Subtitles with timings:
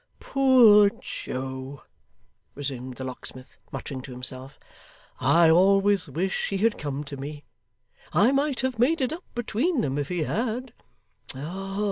[0.19, 1.83] 'Poor Joe!'
[2.55, 4.57] resumed the locksmith, muttering to himself;
[5.19, 7.45] 'I always wish he had come to me.
[8.11, 10.73] I might have made it up between them, if he had.